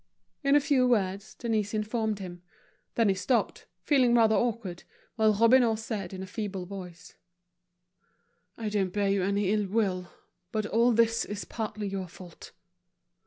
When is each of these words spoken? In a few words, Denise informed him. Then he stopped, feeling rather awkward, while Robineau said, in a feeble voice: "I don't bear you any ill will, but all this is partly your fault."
In 0.43 0.55
a 0.55 0.59
few 0.59 0.87
words, 0.87 1.35
Denise 1.35 1.75
informed 1.75 2.17
him. 2.17 2.41
Then 2.95 3.07
he 3.07 3.13
stopped, 3.13 3.67
feeling 3.83 4.15
rather 4.15 4.33
awkward, 4.35 4.81
while 5.15 5.31
Robineau 5.35 5.75
said, 5.75 6.11
in 6.11 6.23
a 6.23 6.25
feeble 6.25 6.65
voice: 6.65 7.13
"I 8.57 8.69
don't 8.69 8.91
bear 8.93 9.09
you 9.09 9.21
any 9.21 9.51
ill 9.51 9.67
will, 9.67 10.11
but 10.51 10.65
all 10.65 10.91
this 10.91 11.23
is 11.23 11.45
partly 11.45 11.87
your 11.87 12.07
fault." 12.07 12.51